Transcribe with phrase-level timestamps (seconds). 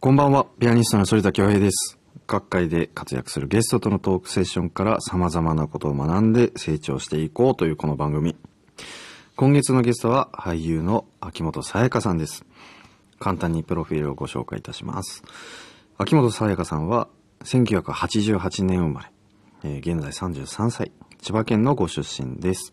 [0.00, 1.98] こんばんは、ピアニストの反田恭平です。
[2.28, 8.36] 各界で活躍するゲストとのトークセッションから様々なことを学んで成長していこうというこの番組。
[9.34, 12.44] 今月のゲストは俳優の秋元さやかさんです。
[13.18, 15.24] 簡単にプロフィールをご紹介いたします。
[15.96, 17.08] 秋元さやかさんは
[17.42, 19.10] 1988年生まれ、
[19.64, 22.72] えー現在33歳、千葉県のご出身です。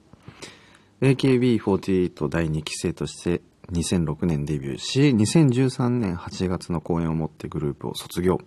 [1.01, 8.39] AKB48 第2期生として2006年デビューし、2013年8月の公演をもってグループを卒業。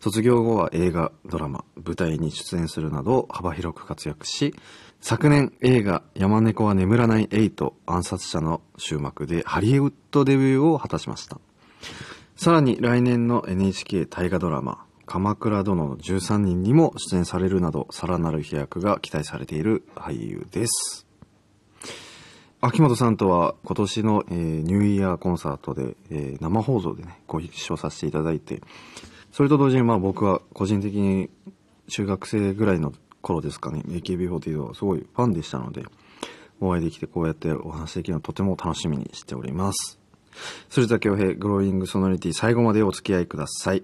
[0.00, 4.54] 卒業後は映画、ドラマ、舞台に出演するなど幅広く活躍し、
[5.00, 11.38] 昨年映画山猫は眠らない8暗殺者の終幕でハリウッドデビューを果たしました。
[12.36, 21.09] さらに来年の NHK 大河ドラマ、鎌倉殿の13人にも出演されるなど、さらなる飛躍が期待されている俳優です。
[22.62, 28.60] 秋元さんとは今年の、えーニューイヤーコンサートで、えー生放送でね、ご一緒させていただいて、
[29.32, 31.30] それと同時にまあ僕は個人的に
[31.88, 35.84] 中学生ぐらいの頃ですかね、AKB48 はすごいファンでしたので、
[36.60, 39.98] お会いできてこうやってお話できるのをとても楽しみにしております。
[40.68, 43.82] 反田恭平、グローイングソノリティ最後までお付き合いください。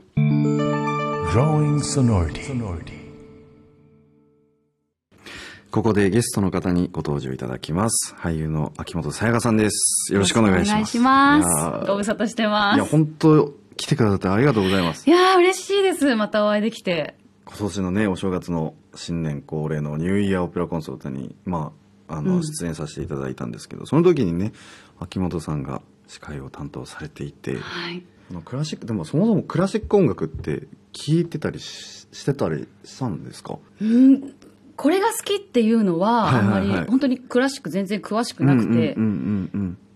[5.77, 8.15] ここでゲストの方にご登場いただきます。
[8.19, 10.11] 俳優の秋元さやかさんです。
[10.11, 10.71] よろしくお願いします。
[10.71, 12.77] お願いしますご無沙汰してます。
[12.77, 15.07] いや、本当来てくださってありがとうございます。
[15.07, 16.17] いやー、嬉しいです。
[16.17, 17.19] またお会いできて。
[17.45, 21.73] 今年のね、お正月の新年恒例のニューイヤーオペラコンサートに、ま
[22.09, 24.55] あ、あの、うん出演させていただいたんですけど、その時にね、
[24.99, 28.03] 秋元さんが司会を担当されていて、はい。
[28.47, 33.59] クラシック、でもそもそもクラシック音楽って聞いてたりししてたりしたんですか？
[33.81, 34.35] うん、
[34.77, 38.95] これが好きっていうのは、はいあんまり、本当にクラシック全然詳しくなくて。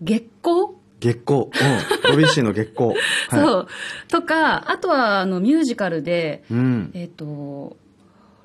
[0.01, 1.41] 月光、月光。
[1.41, 2.11] うん。
[2.11, 2.89] ロビッシーの月光。
[2.89, 2.97] はい、
[3.29, 3.67] そう。
[4.07, 6.91] とか、あとは、あの、ミュージカルで、うん。
[6.93, 7.77] えっ、と、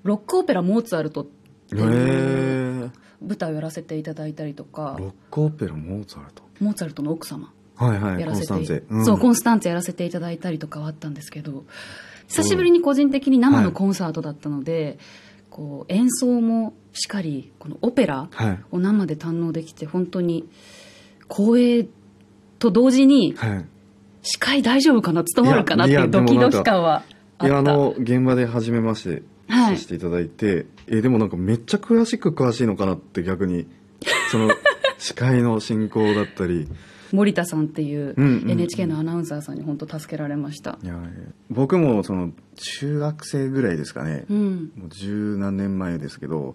[0.03, 2.91] ロックオペラモーツァルトってへいうえ。
[3.21, 6.43] 舞台をやらせていただいたりとかロ、ックオペラ、モーツァルト？
[6.61, 8.97] モーツァルトの奥様はいはい、やらせて、コンスタンツェ。
[8.99, 11.65] んそう、コンスタンツェやらせていただいたりとかはあったんですけど、
[12.29, 14.99] 久しぶりに個人的に生のコンサートだったので、
[15.51, 18.59] こう、演奏もしっかり、このオペラはい。
[18.71, 20.49] を生で堪能できて、本当に
[21.31, 21.89] 光栄
[22.59, 23.65] と同時に、はい。
[24.23, 25.23] 司会大丈夫かな？
[25.23, 25.85] 務まるかな？
[25.85, 27.03] っていうドキドキ感はあっ
[27.39, 27.47] た。
[27.47, 33.67] いや、あの、現場で初めましてはいさせていただいて、え、でもなんかめっちゃクラシック詳しいのかなって逆に、
[34.31, 34.51] その、
[34.99, 36.67] 司会の進行だったり、
[37.13, 40.79] 森田さんっていううんうんうん NHK のアナウンサーさんに本当助けられました。
[40.83, 40.95] いや、
[41.51, 44.73] 僕もその、中学生ぐらいですかね、うん。
[44.77, 46.55] もう十何年前ですけど、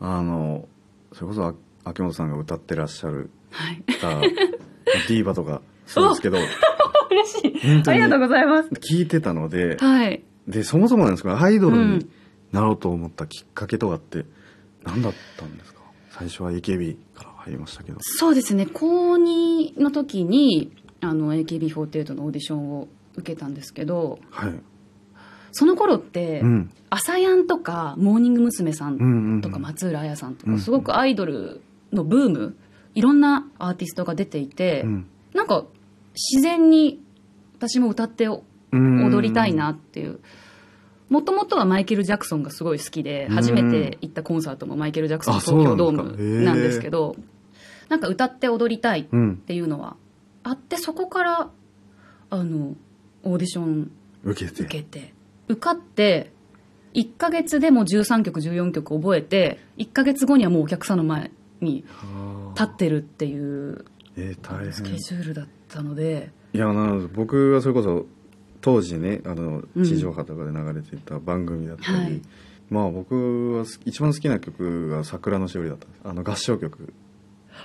[0.00, 0.68] あの、
[1.12, 1.54] それこそあ
[1.84, 3.82] 秋元さんが歌ってらっしゃるはい。
[3.88, 6.38] 歌、ディーバとか そうですけど、
[7.10, 7.82] 嬉しい。
[7.88, 8.68] ありがとうございます。
[8.70, 10.22] 聞いてたので、はい。
[10.48, 12.08] で、そもそもなんですけど、アイドルにうん
[12.52, 14.24] なろうと思ったきっかけとかって
[14.84, 15.80] 何だったんですか？
[16.18, 17.98] 最初は AKB から入りましたけど。
[18.00, 18.66] そうですね。
[18.66, 24.54] 高2の時に、あの、AKB48 のオーディションを受けたんですけど、はい。
[25.52, 26.70] その頃って、うん。
[26.90, 28.72] 朝やんとか、モーニング娘。
[28.72, 31.60] さうんうんうんんとか、松浦彩さんとか、うんすごくアイドル
[31.92, 32.56] のブーム、
[32.94, 35.66] いろんなアーティストが出ていて、うんなんか、
[36.14, 36.98] 自然に
[37.58, 38.42] 私も歌ってう
[38.76, 40.20] ん踊りたいなっていう。
[41.08, 47.16] もともとはマイケル・ジャクソンがすごい好きで、初めて行ったコンサートもマイケル・ジャクソンあ東京ドームなんですけど、
[47.88, 49.36] なんか歌って踊りたいっうん。
[49.36, 49.96] ていうのは
[50.42, 51.50] あって、そこから、
[52.30, 52.74] あの、
[53.22, 53.90] オーディション
[54.24, 54.62] 受けて。
[54.62, 55.14] 受けて、
[55.48, 56.32] 受かって、
[56.94, 61.30] 1ヶ月でもう13曲、14曲覚えて、1ヶ月後にはもうお客さんの前
[61.60, 63.38] にはあ立ってるってい
[63.70, 63.84] う
[64.72, 64.98] スケ変。
[64.98, 68.06] ジュールだったので、いや、なので僕はそれこそ、
[68.66, 72.20] 当時ね、あのう、ん地上波とかで流れていた番組だったり、はい
[72.68, 75.86] まあ僕はす一番好きな曲が桜のしおりだった。
[76.02, 76.92] あの合唱曲。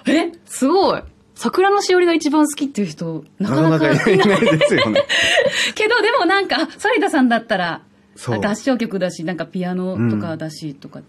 [0.05, 0.31] え？
[0.45, 1.01] すごい
[1.33, 5.03] 桜のしおりが一番好きっていう人、なかなかいないですよね。
[5.73, 7.81] けどでもなんか、あ反田さんだったら、
[8.27, 11.01] 合唱曲だし、なんかピアノとかだし、とか。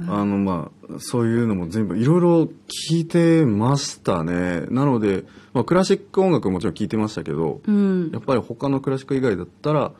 [0.00, 2.42] あのまあそういうのも全部いろいろ
[2.90, 4.62] 聞いてましたね。
[4.68, 8.10] なので、まあ、クラシック音楽ももちろん聞いてましたけど、うん。
[8.12, 8.18] や。
[8.18, 9.92] っぱり他のクラシック以外だったら、ま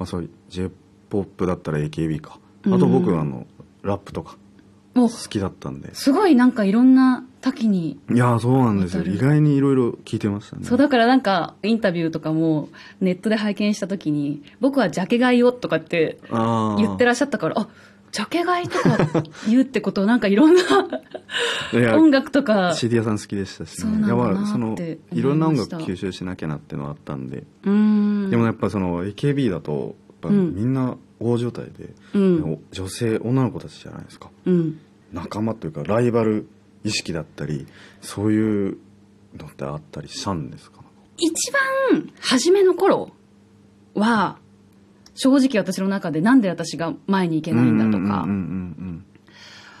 [0.00, 2.38] あ、そういう j p o p だったら AKB か。
[2.64, 3.46] あと僕うんはあの
[3.82, 4.36] ラップとか
[4.94, 7.98] 好きだったんで、すごいなんかいろんな多岐に。
[8.10, 9.04] いやそうなんですよ。
[9.04, 10.64] 意外にいろいろ聞いてましたね。
[10.64, 12.68] そう、だからなんか、インタビューとかも、
[13.00, 17.68] ネットで拝見したときに、僕はジャケ買いをとかって言ってらっしゃったから、あ、
[18.12, 18.98] ジャケ買いとか
[19.48, 20.62] 言うってことはなんかいろんな
[21.96, 22.74] 音楽とか。
[22.74, 24.76] CD 屋さん好きでしたしそうやっなぱその
[25.12, 28.30] いろんな音楽吸収しなきゃなっていうのはあったんで、ん。
[28.30, 30.54] でもやっぱその AKB だとやっぱうん。
[30.54, 32.42] みんな大所帯で、うん。
[32.44, 34.28] お女性女の子たちじゃないですか。
[34.44, 34.78] うん。
[35.12, 36.46] 仲間というかライバル
[36.84, 37.66] 意識だったり
[38.02, 38.76] そういう
[39.38, 40.82] のってあったりしたんですか？
[41.16, 41.52] 一
[41.90, 43.10] 番初めの頃
[43.94, 44.38] は
[45.14, 49.04] 正直私の中でなんで私が前に行けないんだとかうんうん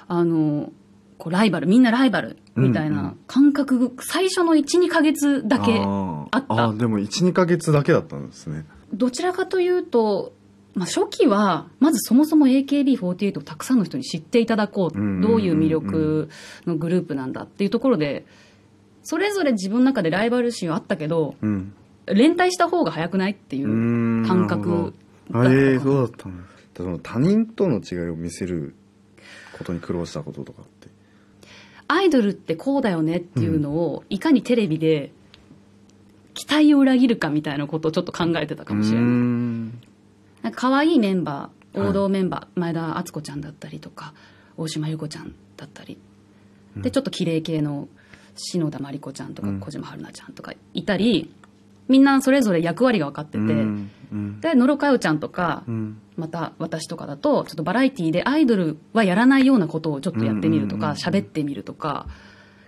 [0.08, 0.72] あの
[1.18, 3.18] こうライバルみんなライバルみたいうんうなん。
[3.26, 6.54] 感覚最初の12ヶ月だけあった。
[6.64, 8.66] あーでも12ヶ月だけだったんですね。
[8.92, 10.32] どちらかというと、
[10.74, 15.20] まあ、初期はまずそもそも AKB48 をたくさんの人に知っていただこううんうんうんうん。
[15.22, 16.28] どういう魅力
[16.66, 18.26] のグループなんだっていうところで
[19.02, 21.72] それぞれ自分の中でライバル心はあったけどうん。
[22.06, 24.92] 連帯した方が早くないっていうう感覚
[25.32, 28.74] あええ そうだったんですその他人との違いを見せる
[29.56, 30.88] ことに苦労したこととかって。
[31.88, 35.12] アイドルってこうだよねっていうのをいかにテレビで
[36.32, 39.04] 期待を裏切るかみたいなことをちょっと考えてたかもしれない。
[39.08, 39.68] ん。
[40.42, 44.12] なんか可愛いメンバーはい王道メンバー、前田敦子ちゃんだったりとか
[44.56, 45.98] 大島優子ちゃんだったり。
[46.76, 47.88] でちょっと綺麗系の
[48.34, 49.60] 篠田麻里子ちゃんとかうん。
[49.60, 51.30] 小島春菜ちゃんとかいたり
[51.88, 54.40] みんなそれぞれ役割が分かってて、うんうん。
[54.40, 55.98] で野呂佳代ちゃんとか、うん。
[56.16, 62.06] また私とかだとちょっとバラエティーでアイドルはやらないようなことをちょっとやってみるとうんうんうんか喋ってみるとか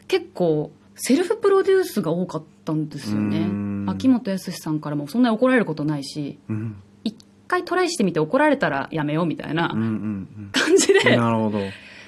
[0.09, 3.39] 結構セルフプロデュースが多かったんですよね。
[3.41, 3.85] うん。
[3.89, 6.77] 秋元康さんからもそんなに怒られることないしうん。
[7.05, 7.15] 一
[7.47, 11.17] 回トライしてみて怒られたらやめようみたいなうんうん感じうんで。
[11.17, 11.59] なるほど。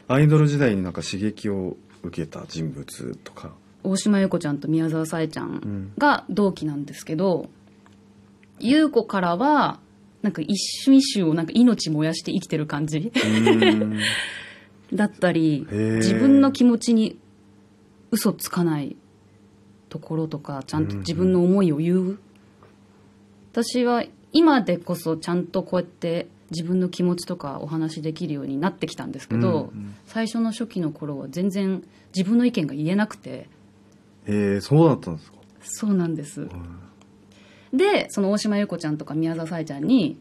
[0.08, 3.52] アイドル時代になんか刺激を受けた人物とか。
[3.82, 5.92] 大島優子ちゃんと宮沢さえちゃうんん。
[5.98, 7.50] が同期なんですけど
[8.58, 9.80] 優子からは
[10.22, 13.12] なんか一瞬一瞬をなんか命燃やして生きてる感じ
[14.92, 17.18] だったり自分の気持ちに
[18.10, 18.96] 嘘つかない
[19.88, 22.18] ところとかちゃんと自分の思いを言う、
[23.52, 29.94] 私は今でこそちゃんとこうやって自分の気持ちとかお話しできるようになってきたんですけど、うんうん。
[30.06, 31.82] 最初の初期の頃は全然
[32.14, 33.48] 自分の意見が言えなくて。
[34.26, 35.38] えー、そうだったんですか？
[35.62, 36.48] そうなんです、
[37.72, 40.18] でその大島優子ちゃんとか宮沢さえちゃんに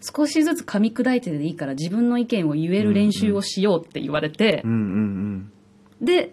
[0.00, 5.52] 少しずつ噛み砕いてでいいから自分の意見を言える練習をしようって言われて、うんうん
[6.00, 6.32] で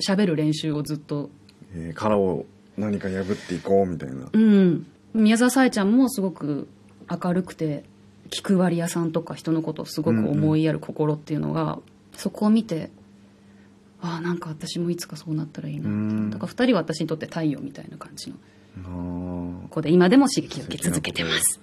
[0.00, 1.30] 喋る練習をずっと。
[1.74, 2.46] うん、えー、殻を
[2.76, 4.28] 何か破っていこうみたいな。
[4.32, 4.86] うん。
[5.14, 6.68] 宮沢さえちゃんもすごく
[7.08, 7.84] 明るくて
[8.30, 11.78] 気配り屋さんとか人のことをすごく思いやる心っていうのが、
[12.14, 12.90] そこを見て
[14.00, 15.88] ああなんか私もいつかそうなったらいいなって。
[15.88, 16.30] うん。
[16.30, 18.36] だから2人は私にとって太陽みたいな感じの
[18.84, 19.68] あー。
[19.68, 21.60] 子で今でも刺激を受け続けてます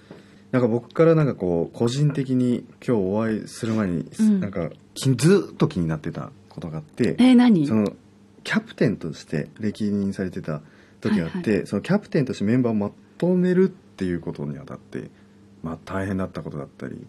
[0.51, 4.39] なんか僕からなんかこう個人的に今日お会いする前に、うん。
[4.39, 7.67] なんかきずっと気になってたことがあってえー、何？
[7.67, 7.91] その
[8.43, 10.61] キャプテンとして歴任されてた
[11.01, 11.67] 時があって、はい。
[11.67, 15.09] そのキャプテンとしてメンバーをまとめるっていうことにあたって、
[15.63, 17.05] まあ、大変だったことだったり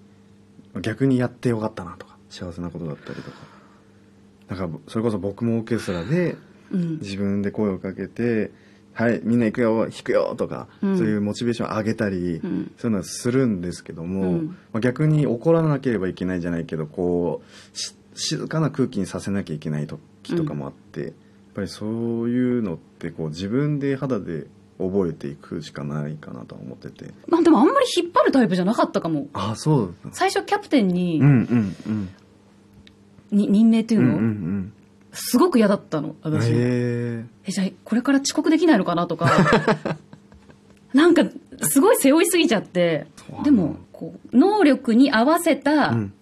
[0.81, 3.37] 逆にやってよかったなとか幸せなことだったりとか。
[4.49, 6.37] なんかそれこそ僕もオーケストラで
[6.73, 6.99] うん。
[6.99, 8.51] 自分で声をかけて
[8.99, 10.97] 「はいみんな行くよ弾くよ」とか、うん。
[10.99, 12.73] そういうモチベーションを上げたり、うん。
[12.79, 14.47] そういうのはするんですけども、うん。
[14.73, 21.13] まあ、逆に怒らなければいけないじゃないけどこうし静かな空気にさせなきゃいけない時とかもあって、やっ
[21.55, 21.85] ぱりそ
[22.23, 24.47] ういうのってこう自分で肌で
[24.79, 27.13] 覚えていくしかないかなとは思ってて。
[27.29, 29.29] まあでもあんまり引っ張るタイプじゃなかったかも。
[29.35, 32.09] ああそう最初キャプテンに,、うんうんうん。
[33.31, 34.73] に任命っていううんうの、ん
[35.17, 39.31] すごく嫌だったのうん私、へええじゃあこれから遅刻できないのかなとか。
[40.95, 41.25] なんか
[41.63, 43.07] すごい背負いすぎちゃって。
[43.43, 46.13] でもこう能力に合わせたうん。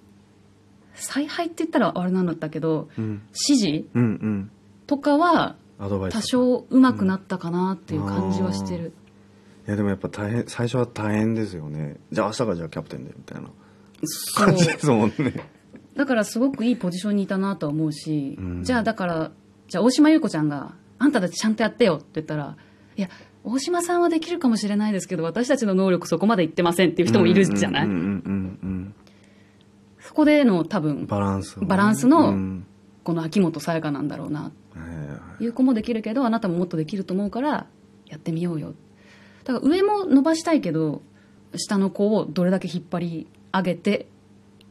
[0.95, 3.23] 采配って言ったらあれなんだったけどうん。
[3.49, 4.51] 指示うんうん。
[4.87, 8.93] とかは多少上手くなったかなっていう感じはしてる、
[9.67, 11.97] いやでもやっぱ大変最初は大変ですよね。
[12.13, 13.49] じゃあ明日からじゃあキャプテンでみたいな。
[14.35, 15.35] 感じですもんね
[15.97, 18.63] だからすごくいいポジションにいたなとは思うし、うん。
[18.63, 19.31] じゃあだから
[19.69, 22.57] じゃあ大島優子ちゃんが「あんたたちちゃんとやってよ」って言ったら
[22.97, 23.09] 「いや
[23.45, 28.03] 大島さんはできるかもしれないですけど私たちの能力そこまでいってません」っていう人もいるじゃない、うんうんうん
[28.63, 28.95] うん
[30.01, 31.67] そこでの多分バランスをね。
[31.67, 32.67] バランスのうん。
[33.05, 35.45] この秋元さやかなんだろうなはいはい。
[35.45, 37.67] いう子もできるけどあなたももっとできると思うから
[38.07, 38.75] やってみようよ。
[39.45, 41.03] だから上も伸ばしたいけど
[41.57, 44.09] 下の子をどれだけ引っ張り上げて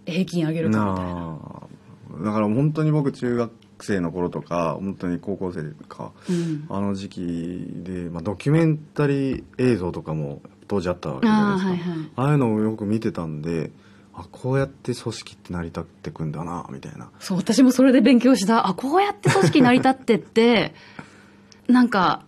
[0.06, 2.26] 平均上げるかみたいな。
[2.26, 3.52] だから本当に僕中学
[3.84, 6.66] 生の頃とか本当に高校生かうん。
[6.70, 11.72] あの時期で、まあ、ドキュメンタリー映像とかも当時あったわけじゃないですか。
[11.72, 12.10] あーはいはい。
[12.16, 13.72] ああいうのをよく見てたんで
[14.16, 17.10] あこうやって組織って成り立ってくんだなみたいな。
[17.20, 18.68] そう、私もそれで勉強した。
[18.68, 20.76] あ、こうやって組織成り立ってって、
[21.68, 22.24] なんか、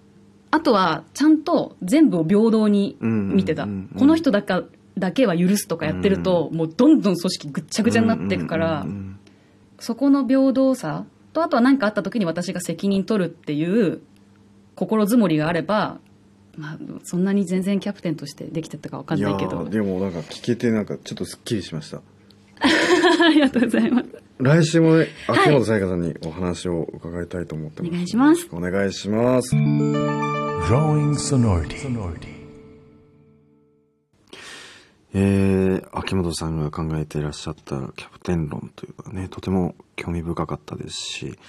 [0.49, 3.67] あとは、ちゃんと全部を平等に見てた。
[3.99, 4.63] この人だか
[4.97, 9.19] だけは許すとかやってると、もうどんどん組織ぐっちゃぐちゃになっていくから、うんうん
[9.77, 14.01] そこの平等さと、あとは何かあった時に私が責任取るっていう
[14.75, 15.99] 心づもりがあれば、
[16.57, 19.51] まあ、そんなに全然キャプテンとしてできてたかわかんないけど。
[19.51, 19.69] いやー。
[19.69, 21.97] でもなんか聞けてなんかちょっとすっきりしました。
[23.21, 24.07] ありがとうございます。
[24.39, 28.47] 来週もね秋元彩香さんにお話を伺いたいと思ってます、お願いします。
[28.53, 29.55] お願いします.
[35.17, 41.39] えー、秋元さんが考えていらっしゃったキャプテン論というかね、とても興味深かったですし、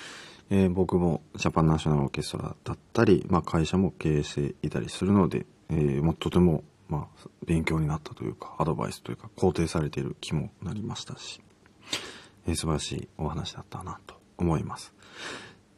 [0.51, 11.41] えー僕もジャパンナショナルオーケストラだったり、まあ、会社も経営していたりするので、えーもとても、まあ、勉強になったというか、アドバイスというか、肯定されている気もなりましたし、
[12.47, 14.95] えー素晴らしいお話だったなと思います。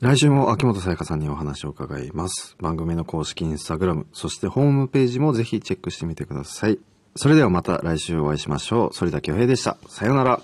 [0.01, 2.55] 来週も秋元彩香さんにお話を伺います。
[2.61, 6.79] 番組の公式インスタグラム、そしてホームページもぜひチェックしてみてください。
[7.19, 8.97] それではまた来週お会いしましょう。
[8.97, 9.77] 反田恭平でした。
[9.89, 10.41] さようなら。